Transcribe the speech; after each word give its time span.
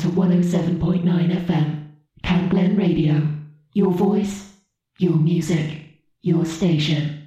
to 0.00 0.08
107.9 0.08 1.04
FM, 1.44 1.90
Camglen 2.24 2.78
Radio. 2.78 3.20
Your 3.74 3.92
voice, 3.92 4.50
your 4.98 5.16
music, 5.16 5.82
your 6.22 6.46
station. 6.46 7.19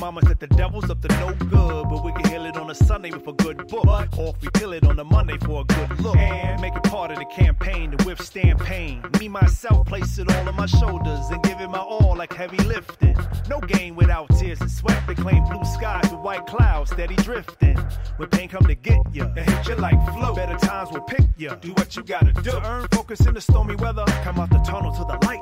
Mama 0.00 0.20
said 0.26 0.40
the 0.40 0.46
devil's 0.46 0.90
up 0.90 1.00
to 1.02 1.08
no 1.08 1.34
good, 1.34 1.88
but 1.88 2.04
we 2.04 2.12
can 2.12 2.30
heal 2.30 2.44
it 2.44 2.56
on 2.56 2.70
a 2.70 2.74
Sunday 2.74 3.10
with 3.10 3.26
a 3.26 3.32
good 3.32 3.66
book. 3.68 3.86
Or 4.18 4.34
if 4.34 4.42
we 4.42 4.48
kill 4.54 4.72
it 4.72 4.84
on 4.84 4.98
a 4.98 5.04
Monday 5.04 5.38
for 5.38 5.62
a 5.62 5.64
good 5.64 6.00
look. 6.00 6.16
And 6.16 6.60
make 6.60 6.74
it 6.76 6.82
part 6.84 7.10
of 7.10 7.18
the 7.18 7.24
campaign 7.26 7.90
to 7.92 8.04
withstand 8.04 8.60
pain. 8.60 9.02
Me, 9.20 9.28
myself, 9.28 9.86
place 9.86 10.18
it 10.18 10.30
all 10.32 10.48
on 10.48 10.56
my 10.56 10.66
shoulders 10.66 11.26
and 11.30 11.42
give 11.42 11.60
it 11.60 11.68
my 11.68 11.78
all 11.78 12.14
like 12.16 12.32
heavy 12.32 12.58
lifting. 12.64 13.16
No 13.48 13.60
game 13.60 13.96
without 13.96 14.28
tears 14.38 14.60
and 14.60 14.70
sweat. 14.70 15.02
They 15.06 15.14
claim 15.14 15.44
blue 15.44 15.64
skies 15.64 16.10
with 16.10 16.20
white 16.20 16.46
clouds 16.46 16.90
steady 16.90 17.16
drifting. 17.16 17.76
When 18.16 18.28
pain 18.28 18.48
come 18.48 18.64
to 18.66 18.74
get 18.74 19.00
you, 19.12 19.24
it 19.24 19.48
hit 19.48 19.68
you 19.68 19.76
like 19.76 20.02
flow. 20.12 20.34
Better 20.34 20.56
times 20.56 20.90
will 20.92 21.02
pick 21.02 21.26
you. 21.36 21.50
Do 21.60 21.72
what 21.72 21.96
you 21.96 22.02
gotta 22.02 22.32
do. 22.32 22.50
To 22.50 22.66
earn 22.66 22.88
focus 22.92 23.26
in 23.26 23.34
the 23.34 23.40
stormy 23.40 23.76
weather. 23.76 24.04
Come 24.24 24.38
out 24.40 24.50
the 24.50 24.58
tunnel 24.58 24.92
to 24.92 25.04
the 25.04 25.26
light. 25.26 25.35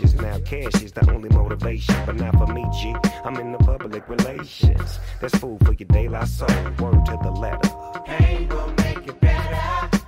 Now 0.00 0.38
cash 0.40 0.82
is 0.82 0.92
the 0.92 1.10
only 1.10 1.28
motivation, 1.28 1.94
but 2.06 2.16
not 2.16 2.36
for 2.36 2.46
me, 2.46 2.64
G. 2.80 2.94
I'm 3.24 3.36
in 3.36 3.52
the 3.52 3.58
public 3.58 4.08
relations. 4.08 4.98
That's 5.20 5.36
food 5.36 5.58
for 5.64 5.72
your 5.72 5.86
daily 5.88 6.26
soul. 6.26 6.48
Word 6.78 7.04
to 7.06 7.18
the 7.22 7.30
letter. 7.30 7.70
Pain 8.06 8.48
will 8.48 8.72
make 8.78 9.06
it 9.06 9.20
better. 9.20 9.99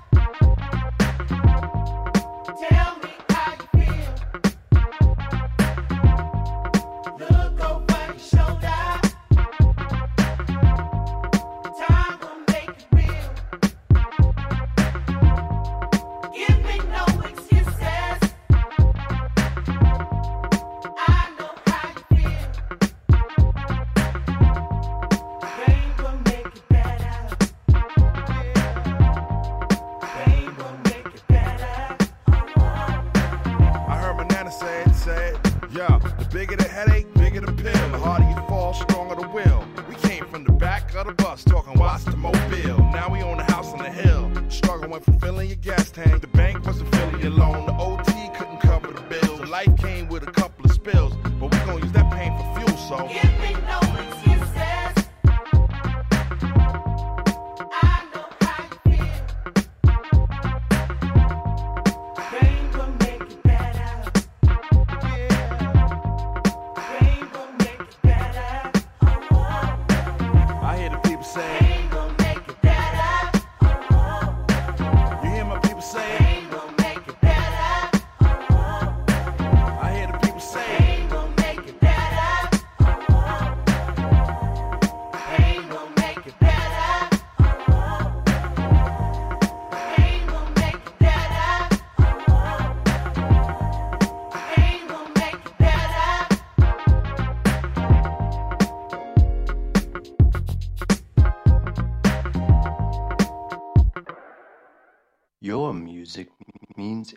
Your 105.43 105.75
music 105.75 106.29
means 106.77 107.15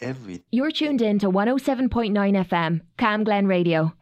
everything. 0.00 0.42
You're 0.50 0.70
tuned 0.70 1.02
in 1.02 1.18
to 1.18 1.30
107.9 1.30 2.12
FM, 2.48 2.80
Camglen 2.98 3.46
Radio. 3.46 3.92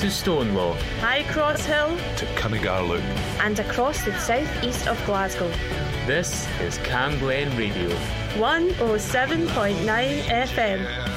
to 0.00 0.06
Stonelaw, 0.06 0.80
High 1.00 1.24
Cross 1.24 1.66
Hill, 1.66 1.94
to 2.16 2.24
Cuningar 2.34 2.88
Loop, 2.88 3.02
and 3.40 3.58
across 3.58 4.02
the 4.02 4.18
southeast 4.18 4.88
of 4.88 4.96
Glasgow. 5.04 5.50
This 6.06 6.48
is 6.60 6.78
Camglen 6.78 7.54
Radio, 7.58 7.90
107.9 8.38 10.22
FM. 10.22 11.09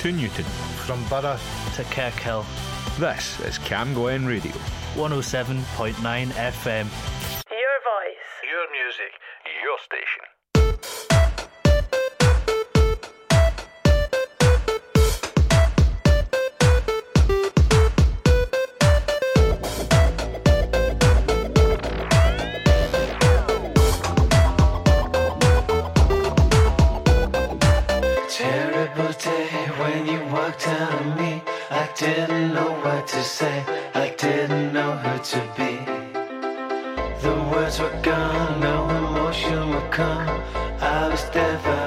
to 0.00 0.12
Newton. 0.12 0.44
From 0.84 1.02
Burgh 1.08 1.38
to 1.74 1.82
Kirkhill. 1.84 2.44
This 2.98 3.40
is 3.40 3.58
Camglen 3.58 4.26
Radio. 4.26 4.52
107.9 4.94 5.94
FM. 5.94 6.86
Your 7.50 7.76
voice. 7.82 8.28
Your 8.44 8.66
music. 8.72 9.12
Your 9.62 9.78
station. 9.84 10.35
didn't 31.96 32.52
know 32.52 32.72
what 32.84 33.06
to 33.06 33.24
say, 33.24 33.64
I 33.94 34.14
didn't 34.18 34.74
know 34.74 34.92
who 34.98 35.18
to 35.18 35.40
be. 35.56 35.72
The 37.22 37.34
words 37.50 37.80
were 37.80 37.98
gone, 38.02 38.60
no 38.60 38.86
emotion 38.90 39.70
would 39.70 39.90
come. 39.90 40.28
I 40.80 41.08
was 41.08 41.24
devastated. 41.30 41.85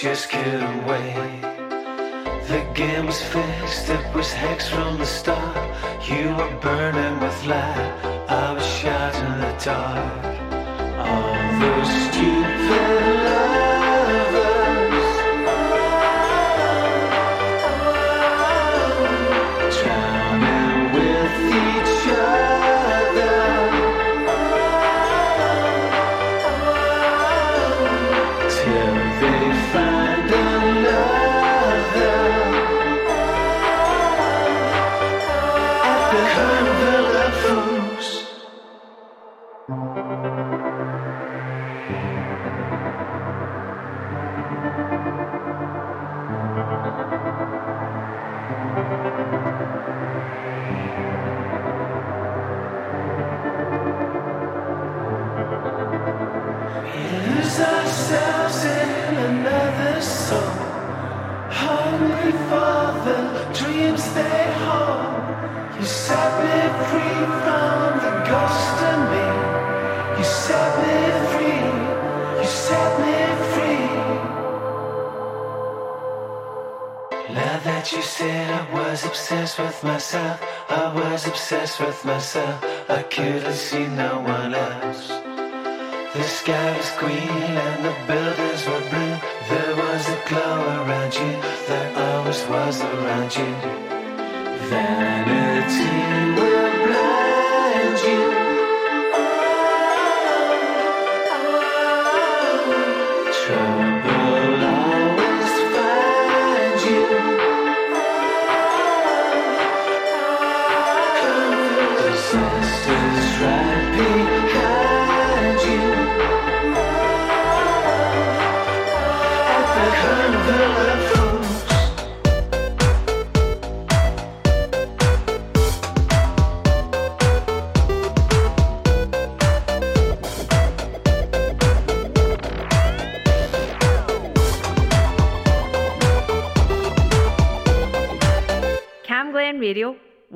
just 0.00 0.30
get 0.30 0.62
away. 0.62 1.12
The 2.48 2.66
game 2.74 3.04
was 3.04 3.20
fixed, 3.22 3.90
it 3.90 4.14
was 4.14 4.32
hex 4.32 4.66
from 4.66 4.96
the 4.96 5.04
start. 5.04 5.56
You 6.08 6.34
were 6.36 6.56
burning 6.62 7.20
with 7.20 7.44
light, 7.44 7.92
I 8.26 8.54
was 8.54 8.64
shot 8.64 9.14
in 9.14 9.40
the 9.40 9.52
dark. 9.62 10.24
All 11.06 11.60
those 11.60 11.99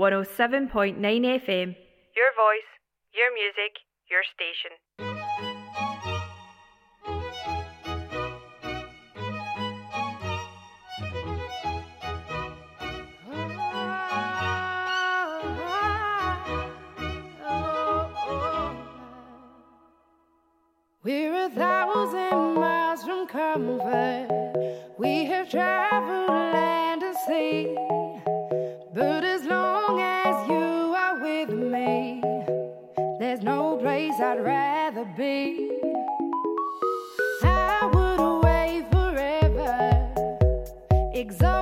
107.9 0.05 0.99
FM. 1.01 1.75
Your 2.15 2.31
voice, 2.37 2.71
your 3.15 3.31
music, 3.33 3.73
your 4.11 4.21
station. 4.35 4.73
We're 21.03 21.47
a 21.47 21.49
thousand 21.49 22.61
miles 22.61 23.05
from 23.05 23.27
comfort. 23.27 24.29
We 24.99 25.25
have 25.25 25.49
traveled 25.51 26.29
land 26.29 27.03
and 27.03 27.17
sea. 27.27 27.75
But 28.95 29.25
as 29.25 29.45
long 29.45 29.74
there's 33.35 33.45
no 33.45 33.77
place 33.79 34.15
I'd 34.21 34.45
rather 34.45 35.05
be. 35.17 35.69
I 37.43 37.91
would 37.93 38.21
away 38.21 38.87
forever, 38.93 40.09
exhausted. 41.13 41.54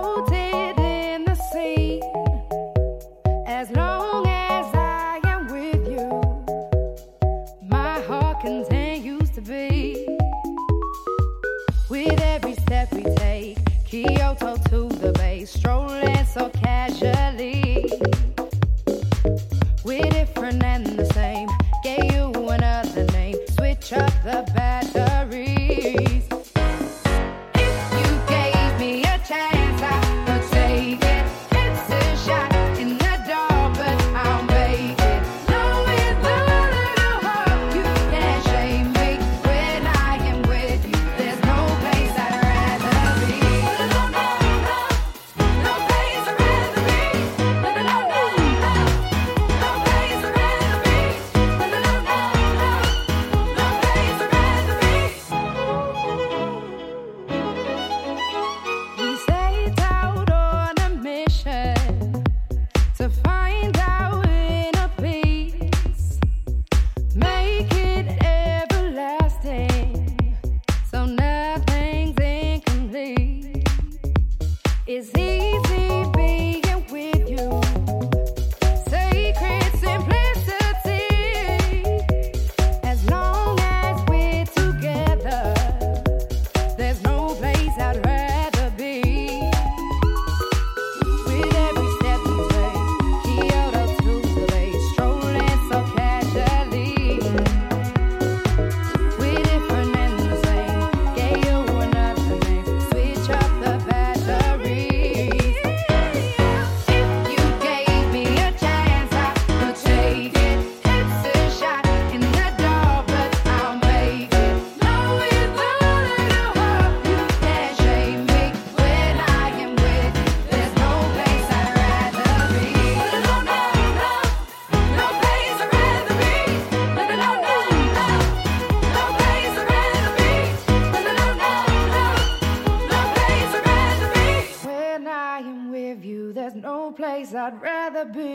Be. 138.04 138.31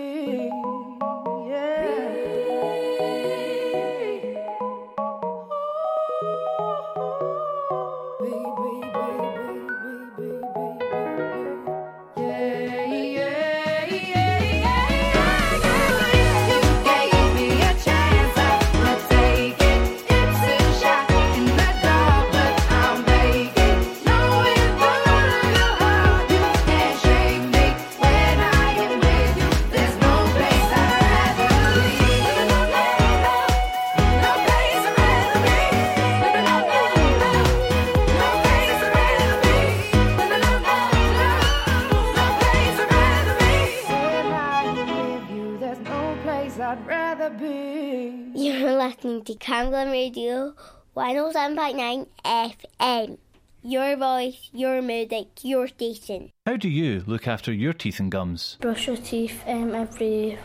Listening 49.27 49.39
to 49.39 49.45
Camglen 49.45 49.91
Radio 49.91 50.53
107.9 50.95 52.07
FM. 52.25 53.17
Your 53.63 53.97
voice, 53.97 54.49
your 54.53 54.81
music, 54.81 55.27
your 55.43 55.67
station. 55.67 56.31
How 56.45 56.55
do 56.55 56.69
you 56.69 57.03
look 57.05 57.27
after 57.27 57.51
your 57.51 57.73
teeth 57.73 57.99
and 57.99 58.11
gums? 58.11 58.57
Brush 58.61 58.87
your 58.87 58.97
teeth 58.97 59.41
um, 59.45 59.75
every 59.75 60.37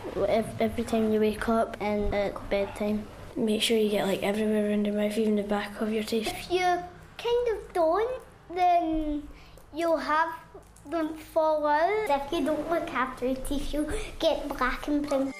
every 0.59 0.83
time 0.83 1.13
you 1.13 1.19
wake 1.19 1.47
up 1.47 1.77
and 1.79 2.13
at 2.13 2.49
bedtime. 2.49 3.05
Make 3.35 3.61
sure 3.61 3.77
you 3.77 3.89
get 3.89 4.07
like 4.07 4.23
everywhere 4.23 4.69
around 4.69 4.85
your 4.85 4.95
mouth, 4.95 5.17
even 5.17 5.35
the 5.35 5.43
back 5.43 5.79
of 5.79 5.93
your 5.93 6.03
teeth. 6.03 6.27
If 6.27 6.51
you 6.51 6.65
kind 7.17 7.47
of 7.53 7.73
don't, 7.73 8.21
then 8.53 9.23
you'll 9.73 9.97
have 9.97 10.33
them 10.89 11.15
fall 11.15 11.65
out. 11.65 12.09
If 12.09 12.31
you 12.31 12.45
don't 12.45 12.69
look 12.69 12.89
after 12.93 13.27
your 13.27 13.35
teeth, 13.35 13.73
you'll 13.73 13.91
get 14.19 14.47
black 14.49 14.87
and 14.87 15.07
brown. 15.07 15.33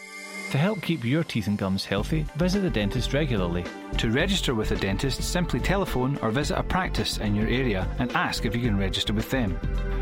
To 0.52 0.58
help 0.60 0.82
keep 0.84 1.04
your 1.04 1.24
teeth 1.24 1.48
and 1.48 1.58
gums 1.58 1.84
healthy, 1.84 2.28
visit 2.36 2.62
the 2.62 2.70
dentist 2.70 3.14
regularly. 3.14 3.64
To 3.98 4.12
register 4.12 4.54
with 4.54 4.72
a 4.72 4.76
dentist, 4.76 5.24
simply 5.24 5.60
telephone 5.60 6.18
or 6.22 6.30
visit 6.30 6.60
a 6.60 6.64
practice 6.64 7.18
in 7.18 7.36
your 7.36 7.48
area 7.48 7.88
and 7.98 8.12
ask 8.12 8.46
if 8.46 8.56
you 8.56 8.62
can 8.62 8.78
register 8.78 9.14
with 9.14 9.32
them. 9.32 9.58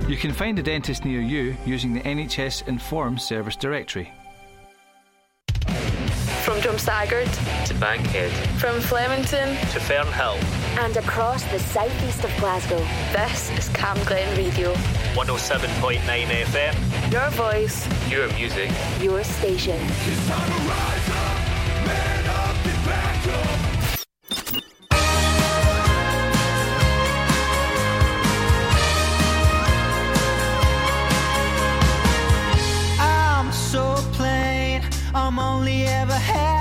You 0.10 0.18
can 0.18 0.34
find 0.34 0.60
a 0.60 0.64
dentist 0.64 1.06
near 1.06 1.22
you 1.22 1.56
using 1.66 1.94
the 1.94 2.02
NHS 2.02 2.68
Inform 2.68 3.18
service 3.18 3.56
directory. 3.56 4.12
From 6.44 6.60
Drumsagard 6.60 7.68
to 7.68 7.74
Bankhead 7.76 8.32
From 8.60 8.82
Flemington 8.82 9.50
to 9.50 9.80
Fernhill, 9.80 10.38
And 10.82 10.98
across 10.98 11.44
the 11.44 11.60
southeast 11.60 12.24
of 12.24 12.36
Glasgow. 12.40 12.80
This 13.14 13.52
is 13.52 13.70
Camglen 13.70 14.36
Radio. 14.36 14.74
107.9 15.14 16.00
FM. 16.02 17.12
Your 17.12 17.30
voice, 17.30 17.88
your 18.10 18.28
music, 18.34 18.72
your 19.00 19.24
station. 19.24 19.80
I'm 33.00 33.52
so 33.52 33.98
plain. 34.14 34.82
I'm 35.14 35.38
only 35.38 35.84
ever 35.84 36.14
happy 36.14 36.61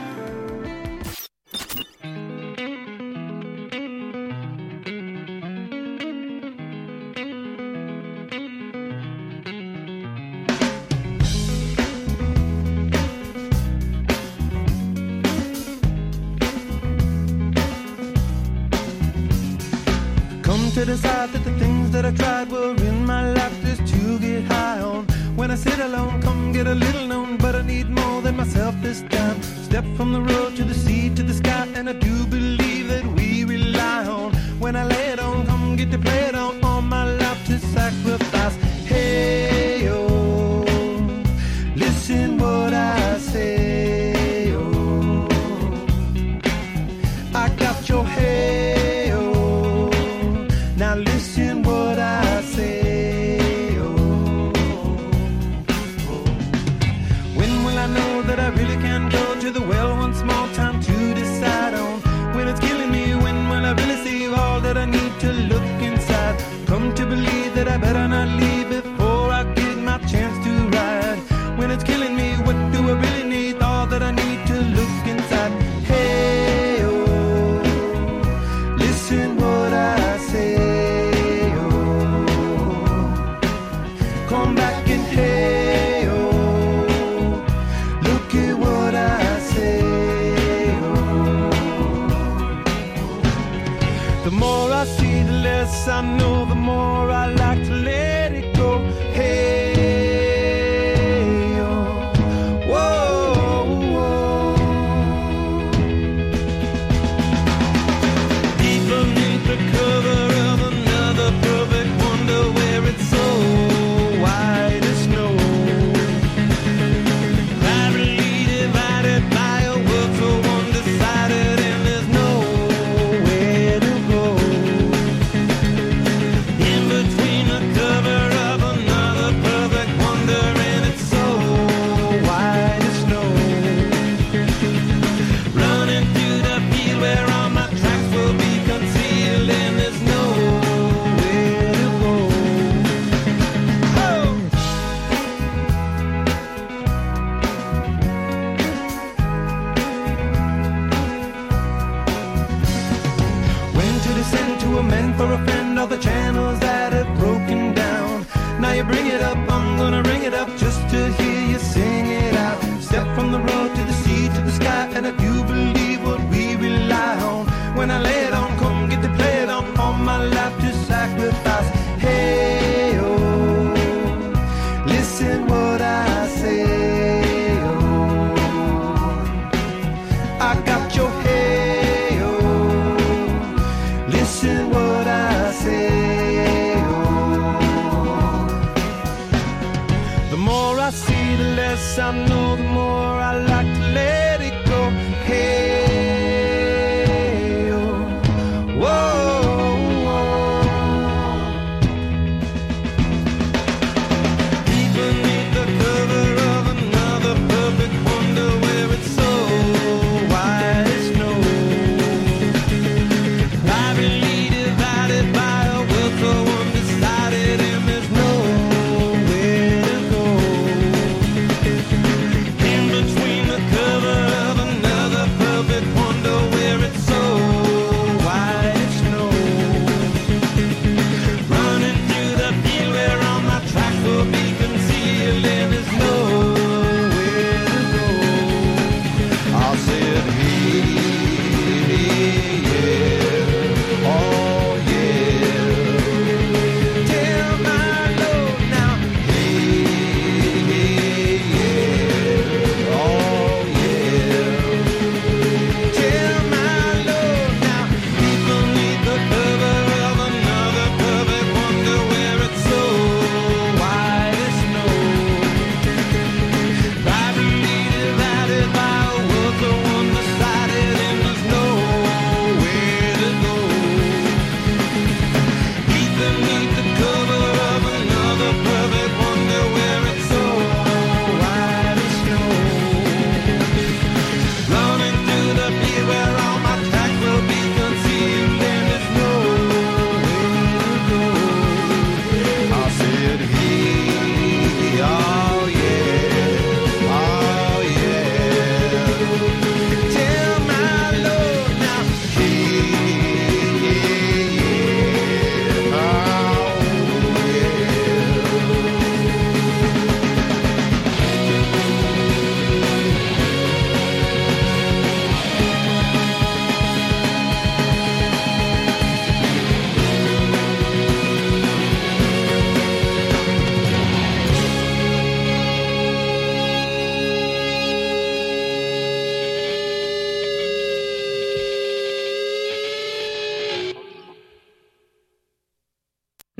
you 154.21 154.27
send 154.27 154.59
to 154.59 154.77
a 154.77 154.83
man 154.83 155.17
for 155.17 155.33
a 155.33 155.37
friend 155.45 155.79
all 155.79 155.87
the 155.87 155.97
channels 155.97 156.59
that 156.59 156.93
have 156.93 157.11
broken 157.17 157.73
down. 157.73 158.25
Now 158.61 158.71
you 158.73 158.83
bring 158.83 159.07
it 159.07 159.21
up, 159.21 159.37
I'm 159.55 159.77
gonna 159.77 160.03
ring 160.03 160.23
it 160.23 160.33
up 160.33 160.49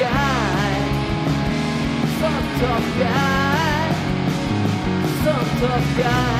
guy, 0.00 0.80
some 2.18 2.46
tough 2.58 2.98
guy, 2.98 3.92
some 5.22 5.60
tough 5.60 5.98
guy. 5.98 6.39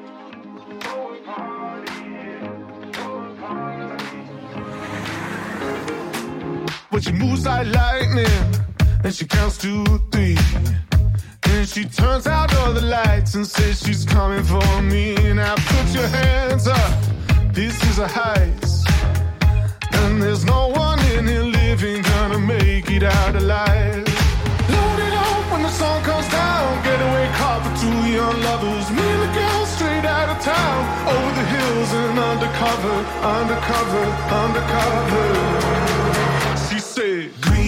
but 7.01 7.07
she 7.07 7.13
moves 7.13 7.45
like 7.45 7.67
lightning. 7.67 8.25
and 9.03 9.13
she 9.13 9.25
counts 9.25 9.57
to 9.57 9.83
three. 10.11 10.37
Then 11.41 11.65
she 11.65 11.85
turns 11.85 12.27
out 12.27 12.53
all 12.57 12.73
the 12.73 12.81
lights 12.81 13.35
and 13.35 13.45
says 13.45 13.81
she's 13.81 14.05
coming 14.05 14.43
for 14.43 14.81
me. 14.81 15.15
Now 15.33 15.55
put 15.55 15.93
your 15.93 16.07
hands 16.07 16.67
up. 16.67 16.91
This 17.53 17.75
is 17.89 17.97
a 17.99 18.07
heist. 18.07 18.85
And 19.93 20.21
there's 20.21 20.45
no 20.45 20.67
one 20.69 20.99
in 21.13 21.27
here 21.27 21.43
living 21.43 22.01
gonna 22.03 22.39
make 22.39 22.89
it 22.91 23.03
out 23.03 23.35
alive. 23.35 24.05
Load 24.73 24.99
it 25.07 25.13
up 25.13 25.51
when 25.51 25.63
the 25.63 25.69
sun 25.69 26.03
comes 26.03 26.27
down. 26.29 26.83
Getaway 26.83 27.27
car 27.39 27.57
for 27.63 27.73
two 27.81 27.99
young 28.17 28.37
lovers. 28.47 28.87
Me 28.91 29.05
and 29.15 29.21
the 29.25 29.31
girl 29.39 29.65
straight 29.65 30.05
out 30.05 30.29
of 30.29 30.39
town. 30.43 30.79
Over 31.13 31.31
the 31.39 31.45
hills 31.55 31.91
and 31.93 32.19
undercover, 32.19 32.95
undercover, 33.37 34.05
undercover 34.43 36.30
say. 37.01 37.29
Green 37.41 37.60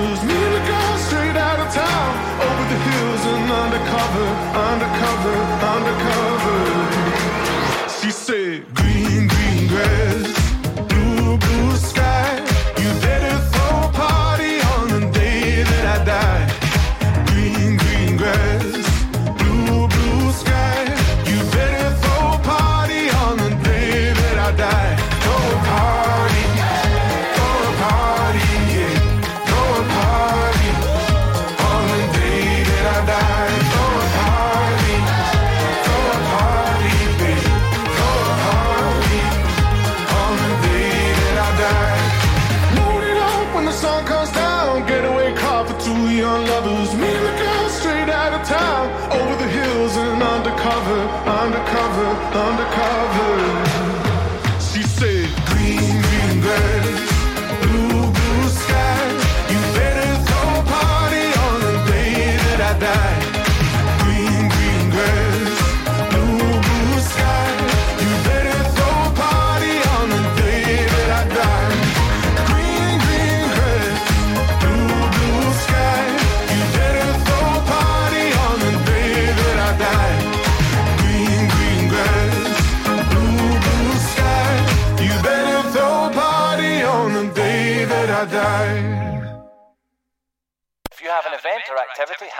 lovers. 0.00 0.22
Me 0.24 0.34
and 0.34 0.54
the 0.54 0.64
girl 0.66 0.96
straight 0.98 1.36
out 1.36 1.58
of 1.60 1.72
town, 1.72 2.12
over 2.46 2.64
the 2.72 2.80
hills 2.88 3.22
and 3.32 3.50
undercover, 3.50 4.28
undercover. 4.70 5.59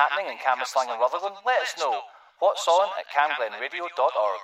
happening 0.00 0.32
in 0.32 0.40
Cambuslang 0.40 0.88
and 0.88 0.96
Rutherglen, 0.96 1.36
let 1.44 1.60
us 1.60 1.76
know. 1.76 1.92
What's 2.38 2.64
on 2.66 2.88
at 2.96 3.04
camglenradio.org. 3.12 4.40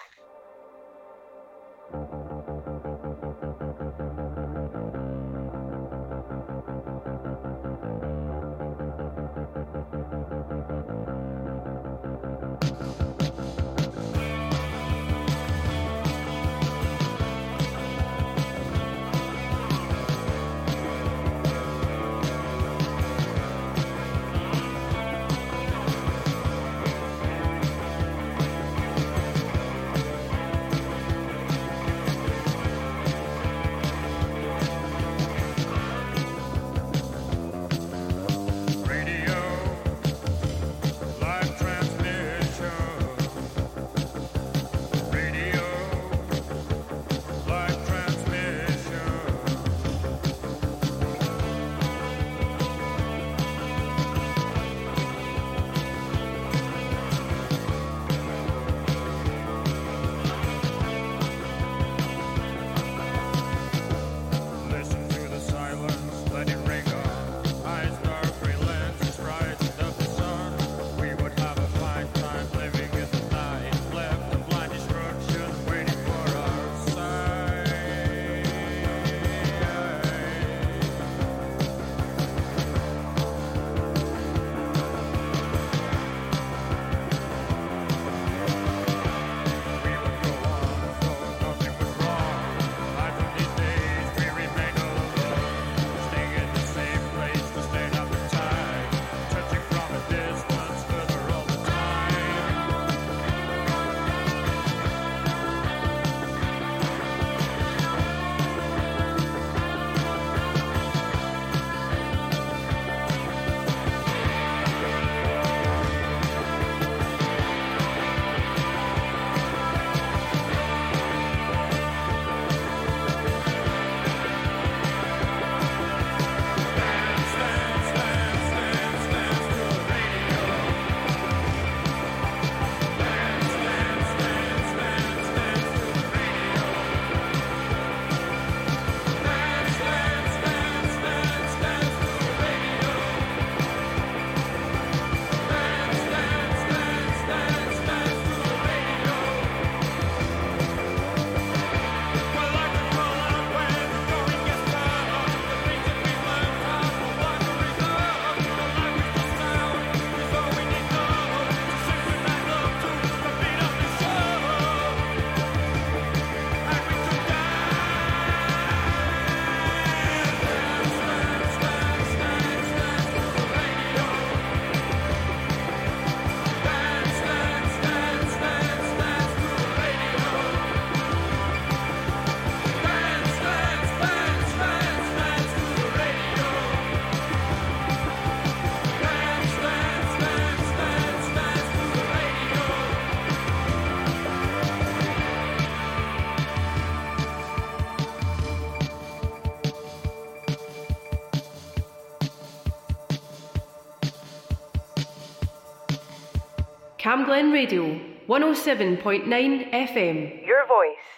Camglen 207.17 207.51
Radio, 207.51 207.99
107.9 208.29 209.25
FM. 209.73 210.47
Your 210.47 210.67
voice, 210.67 211.09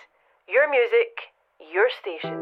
your 0.48 0.70
music, 0.70 1.10
your 1.74 1.88
station. 1.98 2.38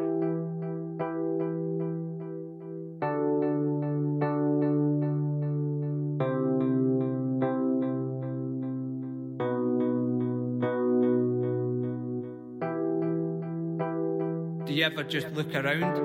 Do 14.66 14.74
you 14.74 14.84
ever 14.84 15.02
just 15.02 15.32
look 15.32 15.54
around? 15.54 15.96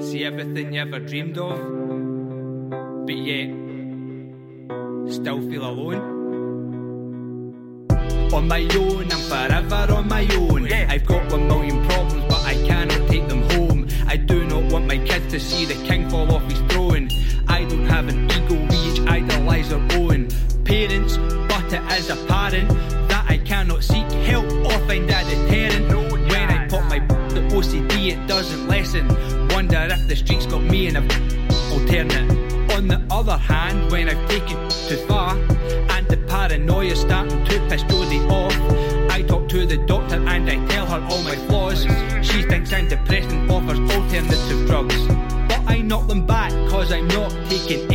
See 0.00 0.24
everything 0.24 0.74
you 0.74 0.82
ever 0.82 1.00
dreamed 1.00 1.36
of? 1.36 1.58
But 3.06 3.16
yet, 3.16 3.65
still 5.10 5.40
feel 5.48 5.64
alone. 5.64 6.26
On 8.32 8.48
my 8.48 8.68
own, 8.74 9.10
I'm 9.12 9.20
forever 9.30 9.92
on 9.94 10.08
my 10.08 10.26
own. 10.34 10.66
Yeah. 10.66 10.86
I've 10.90 11.06
got 11.06 11.30
one 11.30 11.48
million 11.48 11.86
problems, 11.86 12.24
but 12.28 12.42
I 12.44 12.54
cannot 12.66 13.08
take 13.08 13.28
them 13.28 13.42
home. 13.50 13.88
I 14.06 14.16
do 14.16 14.44
not 14.44 14.72
want 14.72 14.86
my 14.86 14.98
kids 14.98 15.32
to 15.32 15.40
see 15.40 15.64
the 15.64 15.74
king 15.86 16.08
fall 16.10 16.30
off 16.32 16.42
his 16.50 16.60
throne. 16.72 17.08
I 17.48 17.64
don't 17.64 17.86
have 17.86 18.08
an 18.08 18.30
ego 18.30 18.54
we 18.68 18.76
each 18.90 19.00
idolise 19.06 19.72
our 19.72 19.80
own. 19.92 20.28
Parents, 20.64 21.16
but 21.48 21.72
it 21.72 21.82
is 21.98 22.10
apparent 22.10 22.68
that 23.08 23.24
I 23.28 23.38
cannot 23.38 23.84
seek 23.84 24.10
help 24.30 24.46
or 24.52 24.78
find 24.86 25.08
a 25.10 25.24
deterrent. 25.24 25.88
No, 25.88 26.02
when. 26.10 26.50
I 26.50 26.68
pop 26.68 26.84
my 26.90 26.98
the 27.36 27.42
OCD, 27.54 28.12
it 28.12 28.26
doesn't 28.26 28.66
lessen. 28.66 29.08
Wonder 29.50 29.88
if 29.90 30.08
the 30.08 30.16
streets 30.16 30.46
got 30.46 30.62
me 30.62 30.88
in 30.88 30.96
a 30.96 31.02
alternate. 31.72 32.46
On 32.76 32.88
the 32.88 33.00
other 33.10 33.38
hand, 33.38 33.90
when 33.90 34.08
I've 34.08 34.28
taken 34.28 34.45
all 41.10 41.22
my 41.22 41.36
flaws. 41.46 41.82
She 42.22 42.42
thinks 42.42 42.72
I'm 42.72 42.88
depressed 42.88 43.30
and 43.30 43.50
offers 43.50 43.78
alternative 43.78 44.66
drugs. 44.66 45.06
But 45.48 45.62
I 45.66 45.80
knock 45.82 46.08
them 46.08 46.26
back 46.26 46.52
cause 46.68 46.92
I'm 46.92 47.08
not 47.08 47.30
taking 47.48 47.90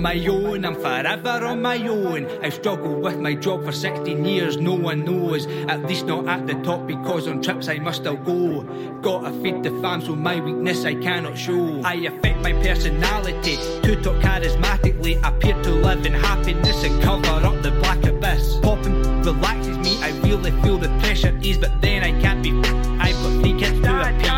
On 0.00 0.04
my 0.04 0.26
own, 0.28 0.64
I'm 0.64 0.76
forever 0.76 1.44
on 1.44 1.60
my 1.60 1.76
own. 1.86 2.26
I've 2.42 2.54
struggled 2.54 3.02
with 3.02 3.18
my 3.18 3.34
job 3.34 3.66
for 3.66 3.70
16 3.70 4.24
years, 4.24 4.56
no 4.56 4.72
one 4.72 5.04
knows. 5.04 5.46
At 5.68 5.84
least 5.84 6.06
not 6.06 6.26
at 6.26 6.46
the 6.46 6.54
top, 6.62 6.86
because 6.86 7.28
on 7.28 7.42
trips 7.42 7.68
I 7.68 7.80
must 7.80 8.00
still 8.00 8.16
go. 8.16 8.62
Gotta 9.02 9.30
feed 9.42 9.62
the 9.62 9.78
fam, 9.82 10.00
so 10.00 10.16
my 10.16 10.40
weakness 10.40 10.86
I 10.86 10.94
cannot 10.94 11.36
show. 11.36 11.82
I 11.84 11.96
affect 11.96 12.38
my 12.40 12.54
personality 12.54 13.56
to 13.56 14.02
talk 14.02 14.16
charismatically, 14.22 15.20
appear 15.22 15.62
to 15.64 15.70
live 15.70 16.06
in 16.06 16.14
happiness 16.14 16.82
and 16.82 17.02
cover 17.02 17.46
up 17.46 17.60
the 17.60 17.72
black 17.82 18.02
abyss. 18.04 18.56
Popping 18.62 19.02
relaxes 19.20 19.76
me, 19.76 20.02
I 20.02 20.18
really 20.22 20.50
feel 20.62 20.78
the 20.78 20.88
pressure 21.00 21.38
ease, 21.42 21.58
but 21.58 21.78
then 21.82 22.02
I 22.02 22.18
can't 22.22 22.42
be. 22.42 22.52
I've 22.98 23.16
got 23.22 23.42
three 23.42 23.52
kids 23.60 23.78
to 23.82 24.00
appease. 24.00 24.30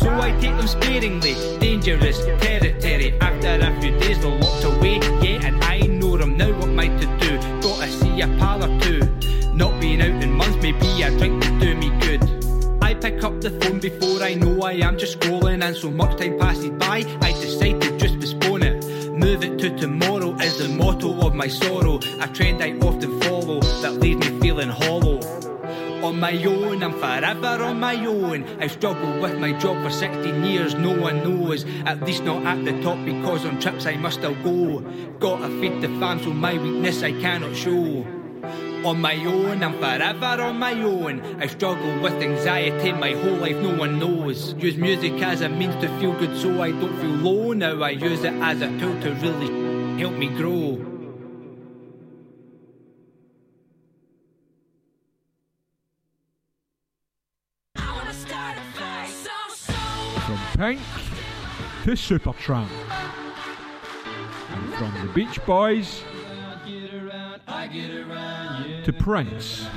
So 0.00 0.10
I 0.10 0.32
take 0.40 0.56
them 0.56 0.66
sparingly, 0.66 1.34
dangerous 1.58 2.18
territory. 2.40 3.14
After 3.20 3.58
a 3.60 3.80
few 3.80 3.98
days, 3.98 4.18
they're 4.20 4.38
locked 4.38 4.64
away, 4.64 4.87
I 6.78 6.86
to 6.86 7.06
do. 7.18 7.60
Gotta 7.60 7.88
see 7.90 8.20
a 8.20 8.28
pal 8.38 8.62
or 8.62 8.80
two. 8.80 9.00
Not 9.52 9.80
being 9.80 10.00
out 10.00 10.22
in 10.22 10.32
months, 10.32 10.56
maybe 10.62 11.02
a 11.02 11.10
drink 11.18 11.42
to 11.42 11.58
do 11.58 11.74
me 11.74 11.90
good. 12.00 12.22
I 12.80 12.94
pick 12.94 13.24
up 13.24 13.40
the 13.40 13.50
phone 13.50 13.80
before 13.80 14.22
I 14.22 14.34
know 14.34 14.62
I 14.62 14.74
am 14.74 14.96
just 14.96 15.18
scrolling, 15.18 15.64
and 15.64 15.76
so 15.76 15.90
much 15.90 16.16
time 16.16 16.38
passes 16.38 16.70
by, 16.70 16.98
I 17.20 17.32
decide 17.32 17.80
to 17.82 17.98
just 17.98 18.20
postpone 18.20 18.62
it. 18.62 19.10
Move 19.12 19.42
it 19.42 19.58
to 19.58 19.76
tomorrow 19.76 20.34
is 20.36 20.58
the 20.58 20.68
motto 20.68 21.20
of 21.26 21.34
my 21.34 21.48
sorrow, 21.48 21.98
a 22.20 22.28
trend 22.28 22.62
I 22.62 22.78
often 22.78 23.20
follow 23.22 23.60
that 23.82 23.94
leaves 23.94 24.30
me 24.30 24.40
feeling 24.40 24.68
hollow. 24.68 25.18
On 26.02 26.20
my 26.20 26.32
own, 26.44 26.82
I'm 26.84 26.92
forever 26.92 27.64
on 27.64 27.80
my 27.80 27.96
own. 28.06 28.44
I've 28.60 28.70
struggled 28.70 29.20
with 29.20 29.36
my 29.38 29.52
job 29.52 29.82
for 29.82 29.90
16 29.90 30.44
years, 30.44 30.74
no 30.74 30.96
one 30.96 31.24
knows. 31.24 31.64
At 31.86 32.02
least 32.02 32.22
not 32.22 32.44
at 32.46 32.64
the 32.64 32.80
top, 32.82 33.04
because 33.04 33.44
on 33.44 33.58
trips 33.58 33.84
I 33.84 33.96
must 33.96 34.18
still 34.18 34.36
go. 34.44 34.80
Gotta 35.18 35.48
feed 35.60 35.80
the 35.82 35.88
fam, 35.98 36.22
so 36.22 36.30
my 36.30 36.56
weakness 36.56 37.02
I 37.02 37.12
cannot 37.12 37.56
show. 37.56 38.06
On 38.84 39.00
my 39.00 39.16
own, 39.24 39.64
I'm 39.64 39.72
forever 39.74 40.42
on 40.44 40.58
my 40.60 40.74
own. 40.80 41.20
I've 41.42 41.50
struggled 41.50 42.00
with 42.00 42.14
anxiety 42.14 42.92
my 42.92 43.12
whole 43.14 43.38
life, 43.38 43.56
no 43.56 43.74
one 43.76 43.98
knows. 43.98 44.54
Use 44.54 44.76
music 44.76 45.20
as 45.20 45.40
a 45.40 45.48
means 45.48 45.74
to 45.82 45.88
feel 45.98 46.12
good 46.12 46.36
so 46.38 46.62
I 46.62 46.70
don't 46.70 46.96
feel 47.00 47.10
low. 47.10 47.52
Now 47.54 47.82
I 47.82 47.90
use 47.90 48.22
it 48.22 48.34
as 48.34 48.62
a 48.62 48.68
tool 48.78 49.00
to 49.00 49.14
really 49.14 49.98
help 49.98 50.14
me 50.14 50.28
grow. 50.28 50.97
Pink 60.58 60.80
to 61.84 61.92
Supertramp. 61.92 62.68
And 64.50 64.74
from 64.74 65.06
the 65.06 65.12
Beach 65.14 65.38
Boys 65.46 66.02
to 68.84 68.92
Prince. 68.98 69.68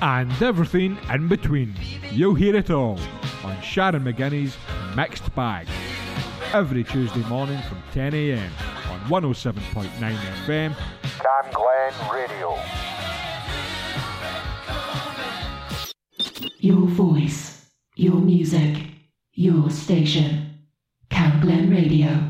And 0.00 0.30
everything 0.40 0.96
in 1.12 1.26
between. 1.26 1.74
You'll 2.12 2.36
hear 2.36 2.54
it 2.54 2.70
all 2.70 3.00
on 3.42 3.60
Sharon 3.60 4.04
McGinney's 4.04 4.56
Mixed 4.94 5.34
Bag. 5.34 5.66
Every 6.52 6.84
Tuesday 6.84 7.24
morning 7.24 7.60
from 7.62 7.82
10am 7.92 8.50
on 8.88 9.00
107.9 9.10 10.14
FM. 10.46 10.76
Camglen 11.18 12.12
Radio. 12.12 12.56
Your 16.60 16.86
voice, 16.86 17.59
your 18.00 18.14
music, 18.14 18.78
your 19.34 19.68
station. 19.68 20.58
Camglen 21.10 21.70
Radio. 21.70 22.29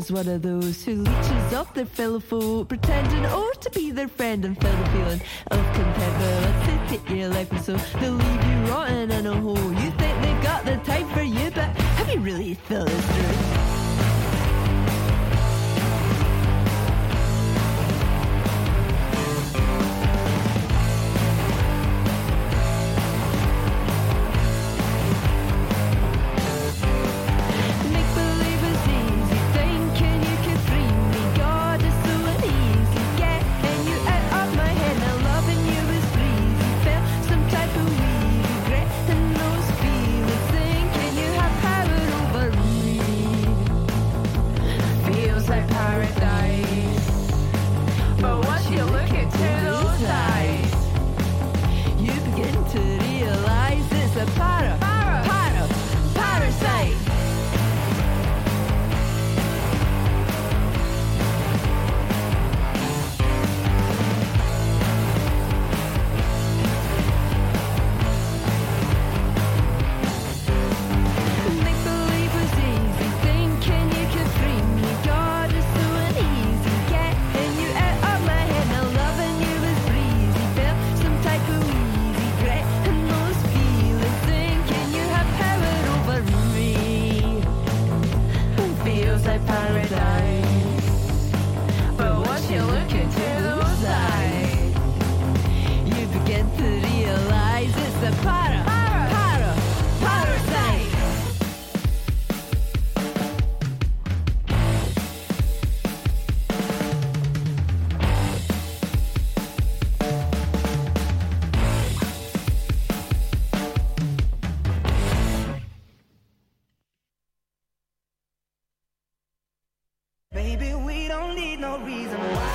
Is 0.00 0.10
one 0.10 0.28
of 0.28 0.40
those 0.40 0.82
who 0.82 0.94
leeches 0.94 1.52
off 1.52 1.74
their 1.74 1.84
fellow 1.84 2.20
foe, 2.20 2.64
pretending 2.64 3.24
or 3.26 3.52
to 3.52 3.70
be 3.70 3.90
their 3.90 4.08
friend 4.08 4.44
and 4.46 4.58
feel 4.58 4.72
the 4.72 4.90
feeling 4.90 5.20
of 5.50 5.58
contempt. 5.74 6.18
Well, 6.20 6.40
let's 6.40 6.66
say 6.66 6.96
take 6.96 7.10
your 7.10 7.28
life 7.28 7.50
and 7.52 7.60
so 7.60 7.76
they'll 7.98 8.12
leave 8.12 8.44
you 8.44 8.72
rotten 8.72 9.10
in 9.10 9.26
a 9.26 9.34
hole. 9.34 9.72
You 9.82 9.90
think 10.00 10.22
they've 10.22 10.42
got 10.42 10.64
the 10.64 10.76
time 10.90 11.08
for 11.10 11.22
you, 11.22 11.50
but 11.50 11.68
have 11.98 12.08
you 12.08 12.20
really 12.20 12.54
thought 12.54 12.86
this 12.86 13.04
through? 13.04 13.69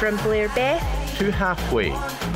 From 0.06 0.18
Blairbeth 0.20 1.18
To 1.18 1.32
halfway. 1.32 1.90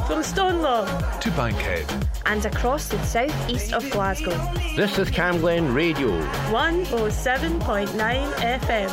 from 0.07 0.23
Stonelaw 0.23 0.87
To 1.21 1.29
Bankhead. 1.33 1.85
and 2.25 2.43
across 2.43 2.87
the 2.87 2.97
southeast 3.03 3.73
of 3.73 3.87
Glasgow. 3.91 4.35
This 4.75 4.97
is 4.97 5.11
Camglen 5.11 5.75
Radio. 5.75 6.09
107.9 6.49 8.33
FM. 8.41 8.89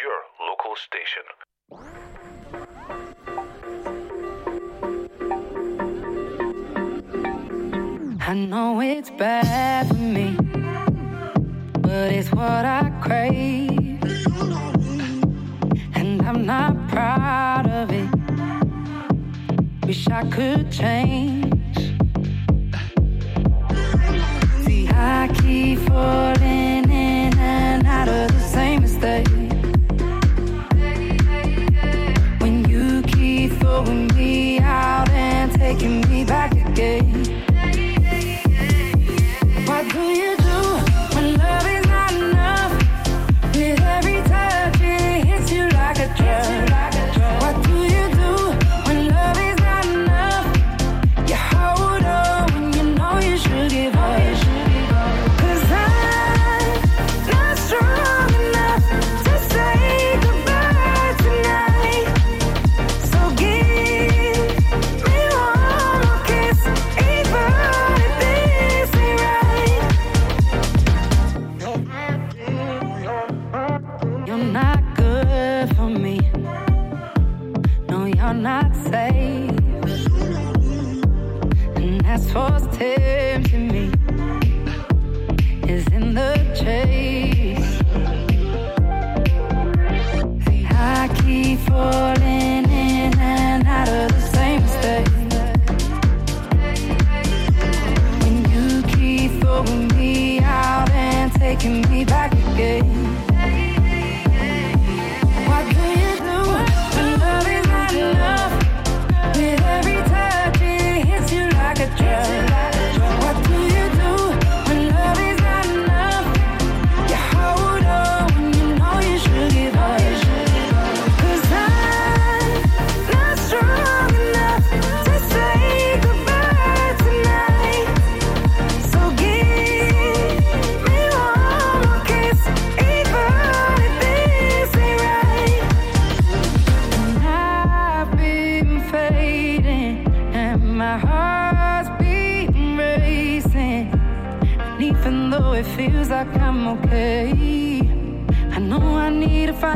Your 0.00 0.18
local 0.48 0.74
station. 0.86 2.26
I 8.20 8.34
know 8.34 8.80
it's 8.80 9.10
bad 9.10 9.88
for 9.88 9.94
me, 9.94 10.36
but 11.80 12.10
it's 12.12 12.30
what 12.32 12.64
I 12.64 12.90
crave. 13.02 14.00
I'm 16.26 16.44
not 16.44 16.88
proud 16.88 17.68
of 17.68 17.92
it. 17.92 18.08
Wish 19.86 20.08
I 20.08 20.28
could 20.28 20.72
change. 20.72 21.76
See, 24.64 24.88
I 24.88 25.30
keep 25.40 25.78
falling 25.88 26.90
in 26.90 27.38
and 27.38 27.86
out 27.86 28.08
of 28.08 28.32
the 28.32 28.40
same 28.40 28.82
mistake. 28.82 29.28
When 32.40 32.68
you 32.68 33.02
keep 33.02 33.52
throwing 33.60 34.08
me 34.08 34.58
out 34.58 35.08
and 35.10 35.52
taking 35.52 36.00
me 36.10 36.24
back 36.24 36.54
again. 36.54 37.25
You're 74.36 74.44
not 74.44 74.94
good 74.96 75.74
for 75.76 75.88
me. 75.88 76.20
No, 77.88 78.04
you're 78.04 78.34
not 78.34 78.76
safe. 78.76 79.50
And 81.76 82.02
that's 82.02 82.26
what's 82.34 82.66
tempting 82.76 83.68
me. 83.68 83.90
Is 85.66 85.86
in 85.86 86.12
the 86.12 86.34
chase. 86.54 87.80
I 90.70 91.08
keep 91.22 91.58
falling 91.60 92.15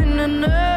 need 0.07 0.43
to 0.43 0.70